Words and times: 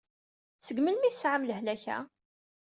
Seg 0.65 0.77
melmi 0.81 1.05
i 1.07 1.11
tesɛam 1.13 1.45
lehlak-a? 1.45 1.97